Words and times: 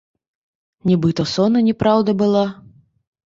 Нібы 0.91 1.11
то 1.19 1.25
сон, 1.33 1.59
а 1.59 1.63
не 1.69 1.75
праўда 1.83 2.17
была. 2.21 2.45